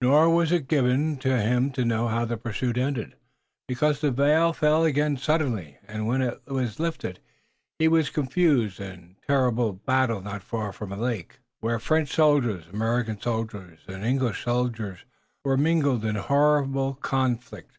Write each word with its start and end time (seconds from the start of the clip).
Nor 0.00 0.28
was 0.28 0.50
it 0.50 0.66
given 0.66 1.18
to 1.18 1.40
him 1.40 1.70
to 1.70 1.84
know 1.84 2.08
how 2.08 2.24
the 2.24 2.36
pursuit 2.36 2.76
ended, 2.76 3.14
because 3.68 4.00
the 4.00 4.10
veil 4.10 4.52
fell 4.52 4.82
again 4.84 5.16
suddenly, 5.16 5.78
and 5.86 6.08
when 6.08 6.20
it 6.20 6.42
was 6.48 6.80
lifted 6.80 7.20
he 7.78 7.86
was 7.86 8.08
in 8.08 8.10
a 8.10 8.12
confused 8.12 8.80
and 8.80 9.14
terrible 9.24 9.74
battle 9.74 10.20
not 10.20 10.42
far 10.42 10.72
from 10.72 10.90
a 10.90 10.96
lake, 10.96 11.38
where 11.60 11.78
French 11.78 12.08
soldiers, 12.12 12.66
American 12.72 13.20
soldiers 13.20 13.78
and 13.86 14.04
English 14.04 14.42
soldiers 14.46 15.04
were 15.44 15.56
mingled 15.56 16.04
in 16.04 16.16
horrible 16.16 16.94
conflict. 16.94 17.78